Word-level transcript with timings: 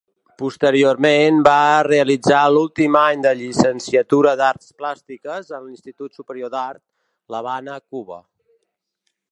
Posteriorment 0.41 1.35
va 1.47 1.57
realitzar 1.87 2.39
l'últim 2.55 2.97
any 3.01 3.21
de 3.27 3.35
llicenciatura 3.43 4.33
d'Arts 4.41 4.73
Plàstiques 4.81 5.53
en 5.59 5.69
l'Institut 5.69 6.21
Superior 6.23 6.55
d'Art, 6.57 6.83
l'Havana, 7.35 7.79
Cuba. 7.93 8.21